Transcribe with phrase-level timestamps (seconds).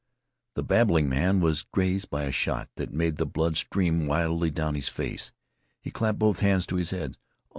[0.55, 4.73] The babbling man was grazed by a shot that made the blood stream widely down
[4.73, 5.31] his face.
[5.79, 7.17] He clapped both hands to his head.